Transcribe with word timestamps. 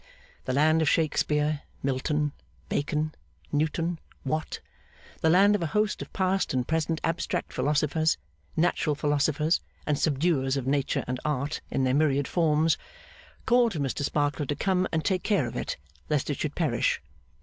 The 0.45 0.53
land 0.53 0.81
of 0.81 0.89
Shakespeare, 0.89 1.61
Milton, 1.83 2.31
Bacon, 2.69 3.13
Newton, 3.51 3.99
Watt, 4.25 4.59
the 5.21 5.29
land 5.29 5.53
of 5.53 5.61
a 5.61 5.67
host 5.77 6.01
of 6.01 6.11
past 6.11 6.55
and 6.55 6.67
present 6.67 6.99
abstract 7.03 7.53
philosophers, 7.53 8.17
natural 8.57 8.95
philosophers, 8.95 9.61
and 9.85 9.99
subduers 9.99 10.57
of 10.57 10.65
Nature 10.65 11.03
and 11.07 11.19
Art 11.23 11.61
in 11.69 11.83
their 11.83 11.93
myriad 11.93 12.27
forms, 12.27 12.79
called 13.45 13.73
to 13.73 13.79
Mr 13.79 14.01
Sparkler 14.03 14.47
to 14.47 14.55
come 14.55 14.87
and 14.91 15.05
take 15.05 15.21
care 15.21 15.45
of 15.45 15.55
it, 15.55 15.77
lest 16.09 16.31
it 16.31 16.39
should 16.39 16.55
perish. 16.55 16.99